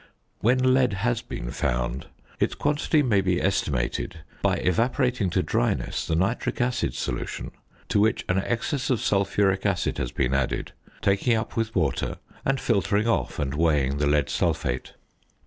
[0.39, 2.07] When lead has been found,
[2.39, 7.51] its quantity may be estimated by evaporating to dryness the nitric acid solution
[7.89, 10.71] to which an excess of sulphuric acid has been added,
[11.03, 14.93] taking up with water, and filtering off and weighing the lead sulphate.